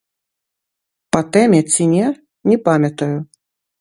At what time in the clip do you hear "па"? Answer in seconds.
1.15-1.21